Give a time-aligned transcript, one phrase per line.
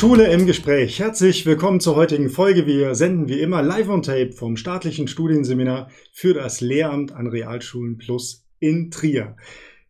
[0.00, 0.98] Schule im Gespräch.
[0.98, 2.64] Herzlich willkommen zur heutigen Folge.
[2.64, 7.98] Wir senden wie immer live on tape vom staatlichen Studienseminar für das Lehramt an Realschulen
[7.98, 9.36] Plus in Trier.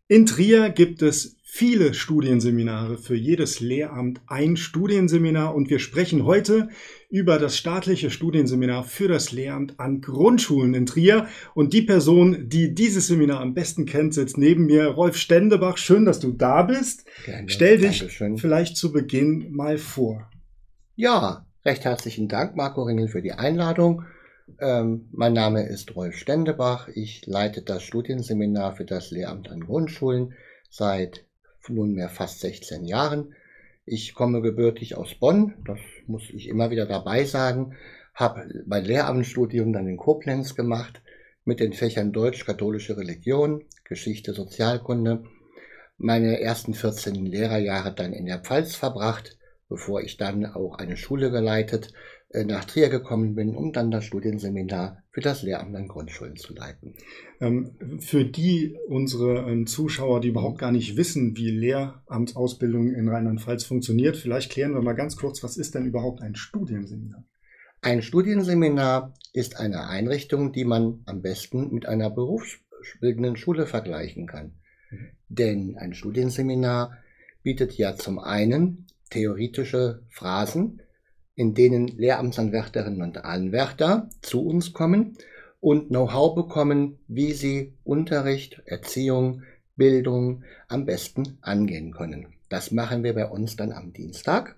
[0.08, 6.68] In Trier gibt es viele Studienseminare, für jedes Lehramt ein Studienseminar und wir sprechen heute
[7.08, 12.72] über das staatliche Studienseminar für das Lehramt an Grundschulen in Trier und die Person, die
[12.72, 15.76] dieses Seminar am besten kennt, sitzt neben mir, Rolf Stendebach.
[15.76, 17.04] Schön, dass du da bist.
[17.26, 17.48] Gerne.
[17.48, 18.38] Stell dich Dankeschön.
[18.38, 20.30] vielleicht zu Beginn mal vor.
[20.94, 24.04] Ja, recht herzlichen Dank, Marco Ringel, für die Einladung.
[24.60, 26.88] Ähm, mein Name ist Rolf Stendebach.
[26.94, 30.32] Ich leite das Studienseminar für das Lehramt an Grundschulen
[30.70, 31.24] seit
[31.70, 33.34] nunmehr fast 16 Jahren.
[33.84, 37.76] Ich komme gebürtig aus Bonn, das muss ich immer wieder dabei sagen,
[38.14, 41.00] habe mein Lehramtsstudium dann in Koblenz gemacht
[41.44, 45.24] mit den Fächern Deutsch, katholische Religion, Geschichte, Sozialkunde.
[45.96, 51.30] Meine ersten 14 Lehrerjahre dann in der Pfalz verbracht, bevor ich dann auch eine Schule
[51.30, 51.92] geleitet
[52.32, 56.94] nach Trier gekommen bin, um dann das Studienseminar für das Lehramt an Grundschulen zu leiten.
[57.40, 63.64] Ähm, für die unsere ähm, Zuschauer, die überhaupt gar nicht wissen, wie Lehramtsausbildung in Rheinland-Pfalz
[63.64, 67.24] funktioniert, vielleicht klären wir mal ganz kurz, was ist denn überhaupt ein Studienseminar?
[67.82, 74.52] Ein Studienseminar ist eine Einrichtung, die man am besten mit einer berufsbildenden Schule vergleichen kann.
[74.90, 75.08] Mhm.
[75.28, 76.98] Denn ein Studienseminar
[77.42, 80.82] bietet ja zum einen theoretische Phrasen,
[81.40, 85.16] in denen Lehramtsanwärterinnen und Anwärter zu uns kommen
[85.58, 92.26] und Know-how bekommen, wie sie Unterricht, Erziehung, Bildung am besten angehen können.
[92.50, 94.56] Das machen wir bei uns dann am Dienstag.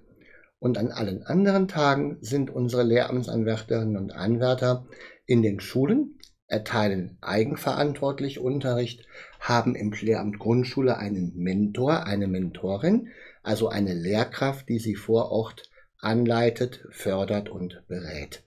[0.59, 4.85] Und an allen anderen Tagen sind unsere Lehramtsanwärterinnen und Anwärter
[5.25, 9.07] in den Schulen, erteilen eigenverantwortlich Unterricht,
[9.39, 13.07] haben im Lehramt Grundschule einen Mentor, eine Mentorin,
[13.45, 15.71] also eine Lehrkraft, die sie vor Ort
[16.03, 18.45] anleitet, fördert und berät.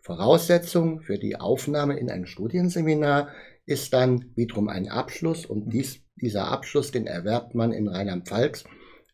[0.00, 3.28] Voraussetzung für die Aufnahme in ein Studienseminar
[3.66, 8.64] ist dann wiederum ein Abschluss und dies, dieser Abschluss, den erwerbt man in Rheinland-Pfalz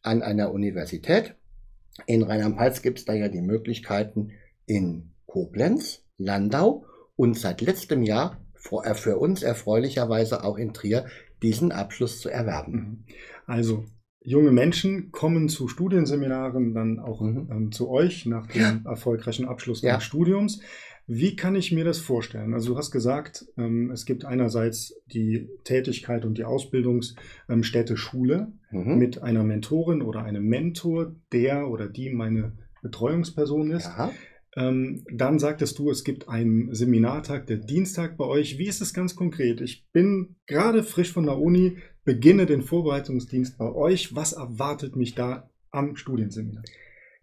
[0.02, 1.34] an einer Universität.
[2.06, 4.32] In Rheinland-Pfalz gibt es da ja die Möglichkeiten
[4.66, 8.40] in Koblenz, Landau und seit letztem Jahr
[8.82, 11.06] äh, für uns erfreulicherweise auch in Trier
[11.42, 12.72] diesen Abschluss zu erwerben.
[12.72, 13.04] Mhm.
[13.46, 13.84] Also
[14.22, 17.48] junge Menschen kommen zu Studienseminaren, dann auch mhm.
[17.50, 18.80] ähm, zu euch nach dem ja.
[18.84, 19.96] erfolgreichen Abschluss ja.
[19.96, 20.60] des Studiums.
[21.06, 22.54] Wie kann ich mir das vorstellen?
[22.54, 28.96] Also du hast gesagt, ähm, es gibt einerseits die Tätigkeit und die Ausbildungsstätte Schule mhm.
[28.96, 32.52] mit einer Mentorin oder einem Mentor, der oder die meine
[32.82, 33.86] Betreuungsperson ist.
[33.86, 34.12] Ja.
[34.56, 38.58] Ähm, dann sagtest du, es gibt einen Seminartag, der Dienstag bei euch.
[38.58, 39.60] Wie ist es ganz konkret?
[39.60, 44.14] Ich bin gerade frisch von der Uni, beginne den Vorbereitungsdienst bei euch.
[44.14, 46.62] Was erwartet mich da am Studienseminar?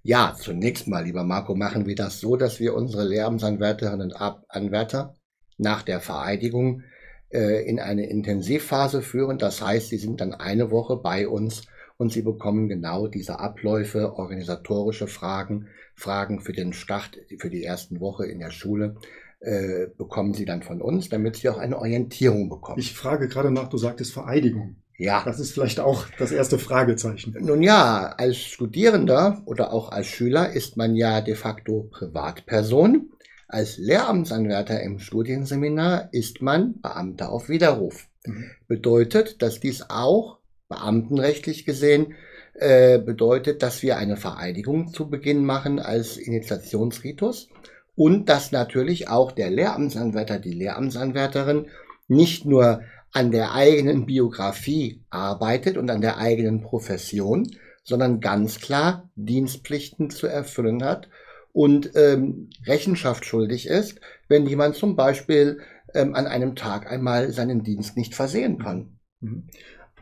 [0.04, 5.16] Ja, zunächst mal, lieber Marco, machen wir das so, dass wir unsere Lehramtsanwärterinnen und Anwärter
[5.58, 6.84] nach der Vereidigung
[7.30, 9.38] äh, in eine Intensivphase führen.
[9.38, 11.64] Das heißt, sie sind dann eine Woche bei uns
[11.98, 18.00] und sie bekommen genau diese Abläufe, organisatorische Fragen, Fragen für den Start, für die ersten
[18.00, 18.96] Woche in der Schule
[19.40, 22.80] äh, bekommen sie dann von uns, damit sie auch eine Orientierung bekommen.
[22.80, 24.78] Ich frage gerade nach, du sagtest Vereidigung.
[24.98, 25.22] Ja.
[25.24, 27.36] Das ist vielleicht auch das erste Fragezeichen.
[27.40, 33.12] Nun ja, als Studierender oder auch als Schüler ist man ja de facto Privatperson.
[33.48, 38.08] Als Lehramtsanwärter im Studienseminar ist man Beamter auf Widerruf.
[38.26, 38.46] Mhm.
[38.68, 40.37] Bedeutet, dass dies auch
[40.70, 42.16] beamtenrechtlich gesehen
[42.54, 47.50] äh, bedeutet, dass wir eine Vereidigung zu Beginn machen als Initiationsritus
[47.96, 51.68] und dass natürlich auch der Lehramtsanwärter, die Lehramtsanwärterin
[52.08, 57.48] nicht nur an der eigenen Biografie arbeitet und an der eigenen Profession,
[57.84, 61.10] sondern ganz klar Dienstpflichten zu erfüllen hat
[61.54, 65.60] und ähm, Rechenschaft schuldig ist, wenn jemand zum Beispiel
[65.94, 69.00] ähm, an einem Tag einmal seinen Dienst nicht versehen kann.
[69.22, 69.48] Mhm.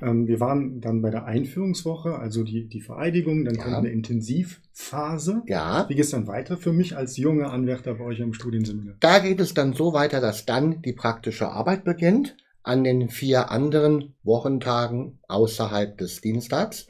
[0.01, 3.63] Ähm, wir waren dann bei der Einführungswoche, also die, die Vereidigung, dann ja.
[3.63, 5.43] kommt eine Intensivphase.
[5.47, 5.85] Ja.
[5.87, 8.95] Wie geht es dann weiter für mich als junger Anwärter bei euch im Studienseminar?
[8.99, 13.51] Da geht es dann so weiter, dass dann die praktische Arbeit beginnt an den vier
[13.51, 16.87] anderen Wochentagen außerhalb des Dienstags,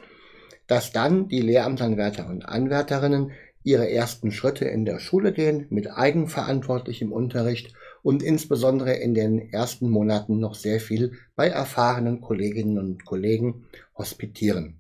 [0.68, 3.32] dass dann die Lehramtsanwärter und Anwärterinnen
[3.64, 7.74] ihre ersten Schritte in der Schule gehen mit eigenverantwortlichem Unterricht
[8.06, 13.66] und insbesondere in den ersten Monaten noch sehr viel bei erfahrenen Kolleginnen und Kollegen
[13.98, 14.80] hospitieren.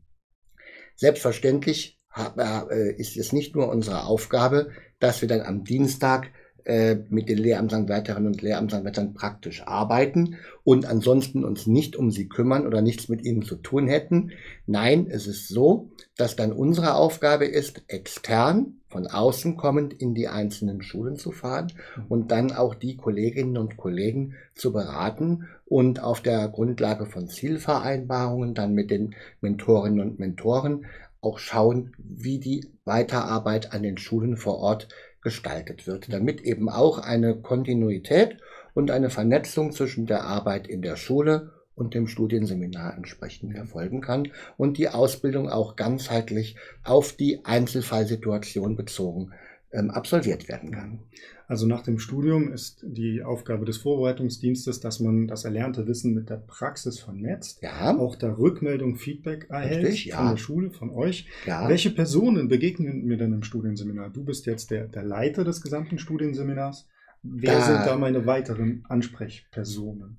[0.95, 1.99] Selbstverständlich
[2.37, 4.69] äh, ist es nicht nur unsere Aufgabe,
[4.99, 6.29] dass wir dann am Dienstag
[6.65, 12.67] äh, mit den Lehramtsanwärterinnen und Lehramtsanwärtern praktisch arbeiten und ansonsten uns nicht um sie kümmern
[12.67, 14.33] oder nichts mit ihnen zu tun hätten.
[14.67, 20.29] Nein, es ist so, dass dann unsere Aufgabe ist, extern, von außen kommend in die
[20.29, 21.67] einzelnen Schulen zu fahren
[22.07, 28.53] und dann auch die Kolleginnen und Kollegen zu beraten und auf der Grundlage von Zielvereinbarungen
[28.53, 30.85] dann mit den Mentorinnen und Mentoren
[31.19, 34.87] auch schauen, wie die Weiterarbeit an den Schulen vor Ort
[35.21, 38.37] gestaltet wird, damit eben auch eine Kontinuität
[38.73, 44.29] und eine Vernetzung zwischen der Arbeit in der Schule und dem Studienseminar entsprechend erfolgen kann
[44.57, 49.31] und die Ausbildung auch ganzheitlich auf die Einzelfallsituation bezogen
[49.71, 50.99] ähm, absolviert werden kann.
[51.47, 56.29] Also nach dem Studium ist die Aufgabe des Vorbereitungsdienstes, dass man das erlernte Wissen mit
[56.29, 57.95] der Praxis vernetzt, ja.
[57.97, 60.17] auch da Rückmeldung, Feedback erhält Richtig, ja.
[60.17, 61.27] von der Schule, von euch.
[61.45, 61.69] Ja.
[61.69, 64.09] Welche Personen begegnen mir denn im Studienseminar?
[64.09, 66.87] Du bist jetzt der, der Leiter des gesamten Studienseminars.
[67.21, 70.17] Wer Da- sind da meine weiteren Ansprechpersonen?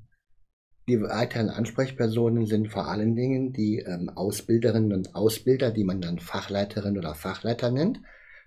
[0.89, 6.21] Die weiteren Ansprechpersonen sind vor allen Dingen die ähm, Ausbilderinnen und Ausbilder, die man dann
[6.21, 8.01] Fachleiterin oder Fachleiter nennt,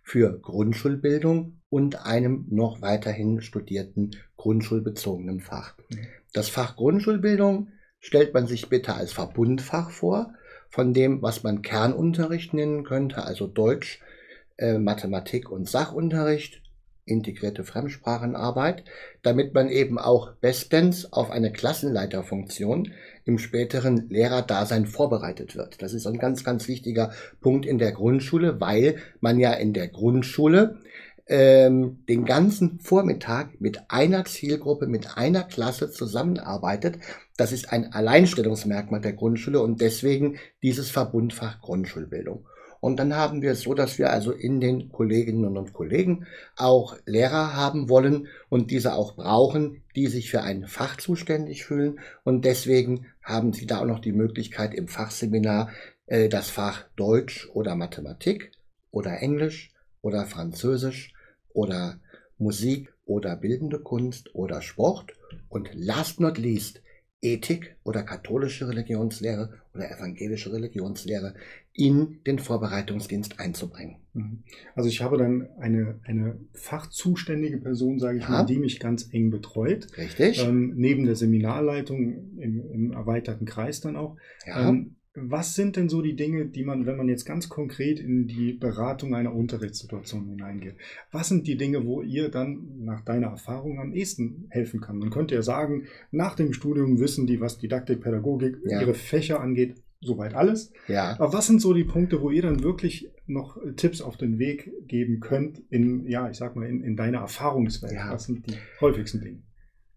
[0.04, 5.76] für Grundschulbildung und einem noch weiterhin studierten grundschulbezogenen Fach.
[6.32, 7.70] Das Fach Grundschulbildung
[8.00, 10.34] stellt man sich bitte als Verbundfach vor,
[10.70, 14.00] von dem, was man Kernunterricht nennen könnte, also Deutsch,
[14.58, 16.62] äh, Mathematik und Sachunterricht,
[17.10, 18.84] integrierte Fremdsprachenarbeit,
[19.24, 22.92] damit man eben auch bestens auf eine Klassenleiterfunktion
[23.26, 25.82] im späteren Lehrerdasein vorbereitet wird.
[25.82, 27.12] Das ist ein ganz, ganz wichtiger
[27.42, 30.80] Punkt in der Grundschule, weil man ja in der Grundschule
[31.28, 36.98] ähm, den ganzen Vormittag mit einer Zielgruppe, mit einer Klasse zusammenarbeitet.
[37.38, 42.46] Das ist ein Alleinstellungsmerkmal der Grundschule und deswegen dieses Verbundfach Grundschulbildung.
[42.82, 46.98] Und dann haben wir es so, dass wir also in den Kolleginnen und Kollegen auch
[47.06, 52.00] Lehrer haben wollen und diese auch brauchen, die sich für ein Fach zuständig fühlen.
[52.24, 55.70] Und deswegen haben sie da auch noch die Möglichkeit im Fachseminar
[56.08, 58.52] äh, das Fach Deutsch oder Mathematik
[58.92, 59.72] oder Englisch
[60.02, 61.14] oder Französisch
[61.54, 62.00] oder
[62.38, 65.14] Musik oder bildende Kunst oder Sport
[65.50, 66.82] und last not least
[67.22, 71.36] Ethik oder katholische Religionslehre oder evangelische Religionslehre
[71.74, 73.98] in den Vorbereitungsdienst einzubringen.
[74.14, 74.44] Mhm.
[74.76, 78.30] Also ich habe dann eine, eine fachzuständige Person, sage ich Ja.
[78.30, 79.88] mal, die mich ganz eng betreut.
[79.98, 80.44] Richtig?
[80.46, 84.16] Ähm, neben der Seminarleitung im, im erweiterten Kreis dann auch.
[84.46, 84.70] ja.
[84.70, 88.28] Ähm, was sind denn so die Dinge, die man, wenn man jetzt ganz konkret in
[88.28, 90.76] die Beratung einer Unterrichtssituation hineingeht,
[91.12, 94.98] was sind die Dinge, wo ihr dann nach deiner Erfahrung am ehesten helfen kann?
[94.98, 98.82] Man könnte ja sagen, nach dem Studium wissen die, was Didaktik, Pädagogik, Ja.
[98.82, 100.72] ihre Fächer angeht, soweit alles.
[100.88, 101.16] ja.
[101.20, 104.40] Aber was sind so die Punkte, wo ihr dann wirklich noch äh, Tipps auf den
[104.40, 107.94] Weg geben könnt in, ja, ich sag mal, in, in deiner Erfahrungswelt?
[107.94, 108.12] Ja.
[108.14, 109.44] Was sind die häufigsten Dinge?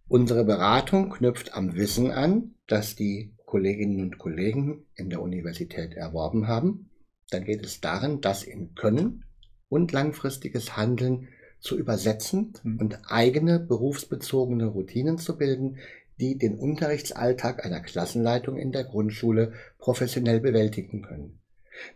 [0.09, 6.49] Unsere Beratung knüpft am Wissen an, das die Kolleginnen und Kollegen in der Universität erworben
[6.49, 6.88] haben.
[7.28, 9.26] Dann geht es darin, das in Können
[9.69, 11.28] und langfristiges Handeln
[11.60, 12.78] zu übersetzen Mhm.
[12.81, 15.76] und eigene berufsbezogene Routinen zu bilden,
[16.19, 21.38] die den Unterrichtsalltag einer Klassenleitung in der Grundschule professionell bewältigen können.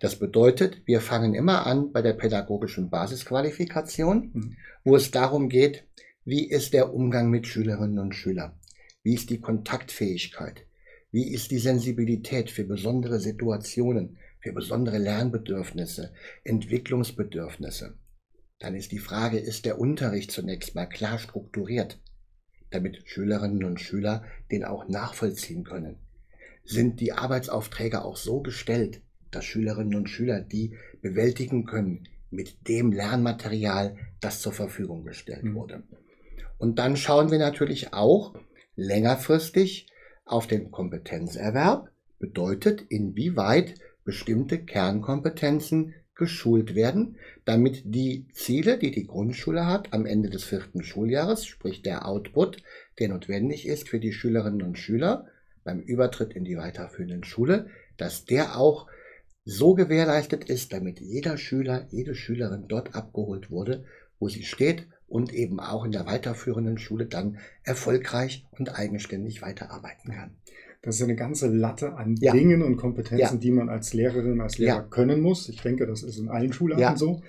[0.01, 4.57] Das bedeutet, wir fangen immer an bei der pädagogischen Basisqualifikation, Mhm.
[4.85, 5.85] wo es darum geht,
[6.27, 8.53] wie ist der Umgang mit Schülerinnen und Schülern?
[9.03, 10.67] Wie ist die Kontaktfähigkeit?
[11.13, 16.13] Wie ist die Sensibilität für besondere Situationen, für besondere Lernbedürfnisse,
[16.45, 17.97] Entwicklungsbedürfnisse?
[18.59, 22.01] Dann ist die Frage, ist der Unterricht zunächst mal klar strukturiert,
[22.71, 25.99] damit Schülerinnen und Schüler den auch nachvollziehen können?
[26.65, 32.91] Sind die Arbeitsaufträge auch so gestellt, dass Schülerinnen und Schüler die bewältigen können mit dem
[32.91, 35.55] Lernmaterial, das zur Verfügung gestellt Mhm.
[35.55, 35.83] wurde?
[36.59, 38.35] Und dann schauen wir natürlich auch
[38.75, 39.87] längerfristig
[40.27, 49.67] auf den Kompetenzerwerb, bedeutet, inwieweit bestimmte Kernkompetenzen geschult werden, damit die Ziele, die die Grundschule
[49.67, 52.63] hat, am Ende des vierten Schuljahres, sprich der Output,
[52.99, 55.27] der notwendig ist für die Schülerinnen und Schüler
[55.63, 58.87] beim Übertritt in die weiterführenden Schule, dass der auch
[59.45, 63.85] so gewährleistet ist, damit jeder Schüler, jede Schülerin dort abgeholt wurde,
[64.19, 70.13] wo sie steht und eben auch in der weiterführenden Schule dann erfolgreich und eigenständig weiterarbeiten
[70.13, 70.31] kann.
[70.83, 72.33] Das ist eine ganze Latte an Ja.
[72.33, 73.41] Dingen und Kompetenzen, Ja.
[73.41, 74.83] die man als Lehrerin, als Lehrer Ja.
[74.83, 75.49] können muss.
[75.49, 77.23] Ich denke, das ist in allen Schularten so.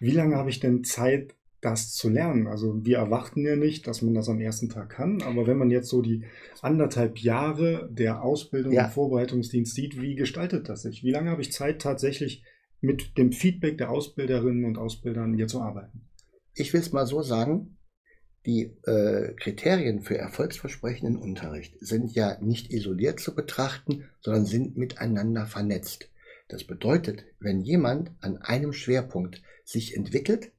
[0.00, 2.46] Wie lange habe ich denn Zeit, das zu lernen?
[2.48, 5.70] Also wir erwarten ja nicht, dass man das am ersten Tag kann, aber wenn man
[5.70, 6.24] jetzt so die
[6.60, 11.04] anderthalb Jahre der Ausbildung im Vorbereitungsdienst sieht, wie gestaltet das sich?
[11.04, 12.42] Wie lange habe ich Zeit, tatsächlich
[12.80, 16.00] mit dem Feedback der Ausbilderinnen und Ausbildern hier zu arbeiten?
[16.54, 17.78] Ich will es mal so sagen,
[18.44, 25.46] die äh, Kriterien für erfolgsversprechenden Unterricht sind ja nicht isoliert zu betrachten, sondern sind miteinander
[25.46, 26.10] vernetzt.
[26.48, 30.50] Das bedeutet, wenn jemand an einem Schwerpunkt sich entwickelt,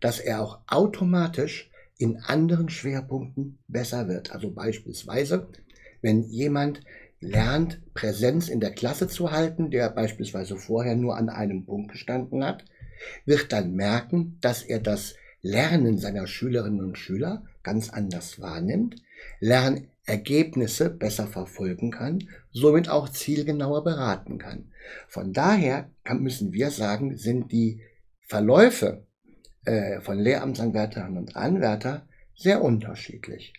[0.00, 4.32] dass er auch automatisch in anderen Schwerpunkten besser wird.
[4.32, 5.48] Also beispielsweise,
[6.02, 6.82] wenn jemand
[7.20, 12.44] lernt, Präsenz in der Klasse zu halten, der beispielsweise vorher nur an einem Punkt gestanden
[12.44, 12.64] hat,
[13.24, 18.96] wird dann merken, dass er das Lernen seiner Schülerinnen und Schüler ganz anders wahrnimmt,
[19.40, 24.70] Lernergebnisse besser verfolgen kann, somit auch zielgenauer beraten kann.
[25.08, 27.82] Von daher müssen wir sagen, sind die
[28.20, 29.04] Verläufe
[29.64, 33.52] äh, von Lehramtsanwärterinnen und Anwärter sehr unterschiedlich.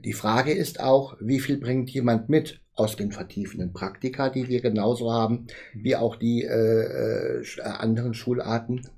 [0.00, 4.62] Die Frage ist auch, wie viel bringt jemand mit aus den vertiefenden Praktika, die wir
[4.62, 8.88] genauso haben, wie auch die äh, äh anderen Schularten.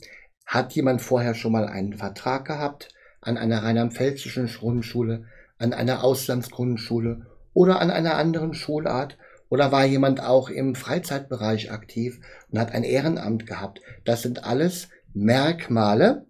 [0.44, 2.88] Hat jemand vorher schon mal einen Vertrag gehabt
[3.20, 5.24] an einer rheinland-pfälzischen Grundschule,
[5.58, 9.16] an einer Auslandsgrundschule oder an einer anderen Schulart?
[9.48, 12.20] Oder war jemand auch im Freizeitbereich aktiv
[12.50, 13.80] und hat ein Ehrenamt gehabt?
[14.04, 16.26] Das sind alles Merkmale,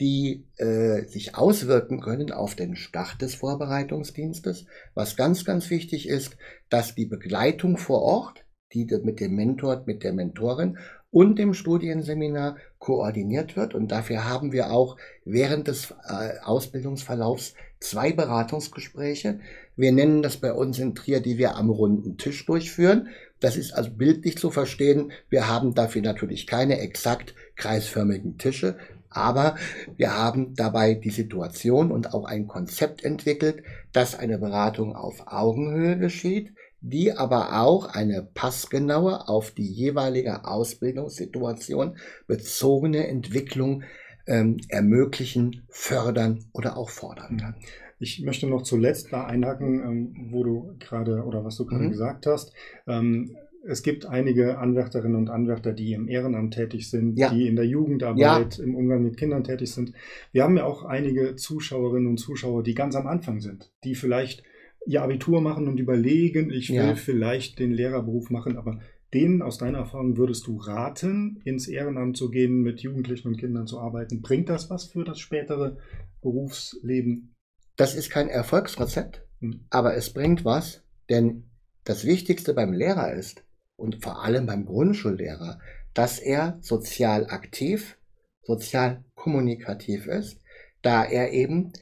[0.00, 4.66] die äh, sich auswirken können auf den Start des Vorbereitungsdienstes.
[4.94, 6.36] Was ganz, ganz wichtig ist,
[6.68, 10.78] dass die Begleitung vor Ort, die mit dem Mentor, mit der Mentorin
[11.14, 13.72] und dem Studienseminar koordiniert wird.
[13.72, 19.38] Und dafür haben wir auch während des äh, Ausbildungsverlaufs zwei Beratungsgespräche.
[19.76, 23.10] Wir nennen das bei uns in Trier, die wir am runden Tisch durchführen.
[23.38, 25.12] Das ist also bildlich zu verstehen.
[25.30, 28.76] Wir haben dafür natürlich keine exakt kreisförmigen Tische,
[29.08, 29.54] aber
[29.96, 35.96] wir haben dabei die Situation und auch ein Konzept entwickelt, dass eine Beratung auf Augenhöhe
[35.96, 36.52] geschieht,
[36.86, 43.84] die aber auch eine passgenaue auf die jeweilige Ausbildungssituation bezogene Entwicklung
[44.26, 47.54] ähm, ermöglichen, fördern oder auch fordern kann.
[48.00, 51.90] Ich möchte noch zuletzt da einhaken, ähm, wo du gerade oder was du gerade mhm.
[51.90, 52.52] gesagt hast.
[52.86, 53.34] Ähm,
[53.66, 57.30] es gibt einige Anwärterinnen und Anwärter, die im Ehrenamt tätig sind, ja.
[57.30, 58.64] die in der Jugendarbeit, ja.
[58.64, 59.94] im Umgang mit Kindern tätig sind.
[60.32, 64.42] Wir haben ja auch einige Zuschauerinnen und Zuschauer, die ganz am Anfang sind, die vielleicht
[64.86, 66.94] ihr Abitur machen und überlegen, ich will ja.
[66.94, 68.80] vielleicht den Lehrerberuf machen, aber
[69.12, 73.66] denen aus deiner Erfahrung würdest du raten, ins Ehrenamt zu gehen, mit Jugendlichen und Kindern
[73.66, 74.22] zu arbeiten?
[74.22, 75.78] Bringt das was für das spätere
[76.20, 77.34] Berufsleben?
[77.76, 79.66] Das ist kein Erfolgsrezept, hm.
[79.70, 81.44] aber es bringt was, denn
[81.84, 83.44] das Wichtigste beim Lehrer ist,
[83.76, 85.58] und vor allem beim Grundschullehrer,
[85.94, 87.98] dass er sozial aktiv,
[88.42, 90.40] sozial kommunikativ ist,
[90.82, 91.72] da er eben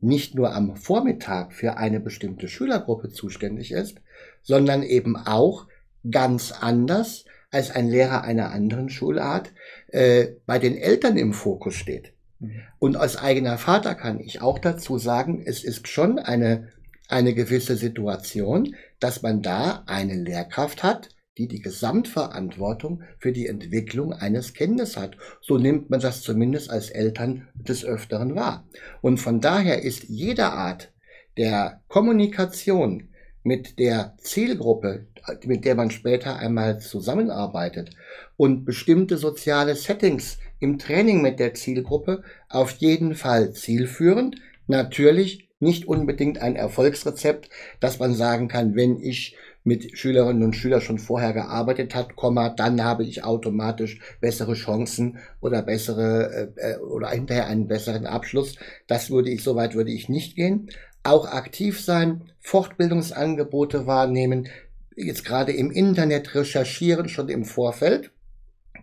[0.00, 4.00] nicht nur am Vormittag für eine bestimmte Schülergruppe zuständig ist,
[4.42, 5.66] sondern eben auch
[6.10, 9.52] ganz anders als ein Lehrer einer anderen Schulart
[9.88, 12.12] äh, bei den Eltern im Fokus steht.
[12.38, 12.62] Mhm.
[12.78, 16.68] Und als eigener Vater kann ich auch dazu sagen, es ist schon eine,
[17.08, 21.08] eine gewisse Situation, dass man da eine Lehrkraft hat,
[21.40, 25.16] die die Gesamtverantwortung für die Entwicklung eines Kindes hat.
[25.40, 28.68] So nimmt man das zumindest als Eltern des Öfteren wahr.
[29.00, 30.92] Und von daher ist jede Art
[31.38, 33.08] der Kommunikation
[33.42, 35.06] mit der Zielgruppe,
[35.46, 37.90] mit der man später einmal zusammenarbeitet
[38.36, 44.36] und bestimmte soziale Settings im Training mit der Zielgruppe auf jeden Fall zielführend.
[44.66, 47.48] Natürlich nicht unbedingt ein Erfolgsrezept,
[47.80, 52.48] dass man sagen kann, wenn ich mit Schülerinnen und Schülern schon vorher gearbeitet hat, Komma,
[52.48, 58.56] dann habe ich automatisch bessere Chancen oder bessere äh, äh, oder hinterher einen besseren Abschluss.
[58.86, 60.70] Das würde ich, soweit würde ich nicht gehen.
[61.02, 64.48] Auch aktiv sein, Fortbildungsangebote wahrnehmen,
[64.96, 68.12] jetzt gerade im Internet recherchieren, schon im Vorfeld,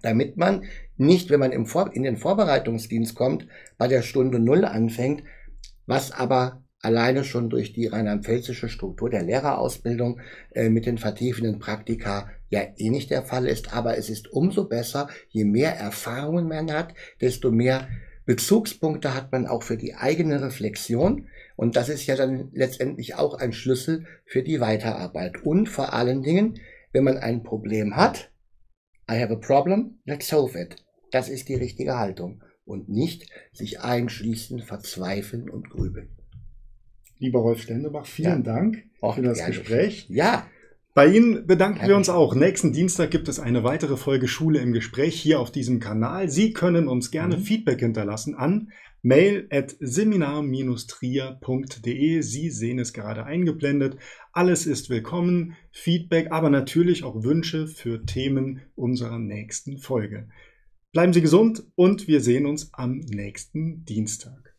[0.02, 0.66] damit man
[0.98, 5.24] nicht, wenn man im Vor in den Vorbereitungsdienst kommt, bei der Stunde Null anfängt,
[5.86, 10.22] was aber alleine schon durch die rheinland-pfälzische Struktur der Lehrerausbildung
[10.54, 13.74] äh, mit den vertiefenden Praktika ja eh nicht der Fall ist.
[13.74, 17.90] Aber es ist umso besser, je mehr Erfahrungen man hat, desto mehr
[18.26, 21.28] Bezugspunkte hat man auch für die eigene Reflexion.
[21.58, 25.44] Und das ist ja dann letztendlich auch ein Schlüssel für die Weiterarbeit.
[25.44, 26.60] Und vor allen Dingen,
[26.94, 28.32] wenn man ein Problem hat,
[29.12, 30.78] I have a problem, let's solve it.
[31.12, 32.44] Das ist die richtige Haltung.
[32.64, 36.17] Und nicht sich einschließen, verzweifeln und grübeln.
[37.20, 38.54] Lieber Rolf Stendebach, vielen ja.
[38.54, 40.08] Dank Auch für das Gespräch.
[40.10, 40.48] Ja.
[40.94, 41.90] Bei Ihnen bedanken Gerne.
[41.90, 42.34] wir uns auch.
[42.34, 46.30] Nächsten Dienstag gibt es eine weitere Folge Schule im Gespräch hier auf diesem Kanal.
[46.30, 47.42] Sie können uns gerne mhm.
[47.42, 48.72] Feedback hinterlassen an
[49.04, 52.22] mail at seminar-trier.de.
[52.22, 53.98] Sie sehen es gerade eingeblendet.
[54.34, 55.56] Alles ist willkommen.
[55.72, 60.30] Feedback, aber natürlich auch Wünsche für Themen unserer nächsten Folge.
[60.92, 64.56] Bleiben Sie gesund und wir sehen uns am nächsten Dienstag.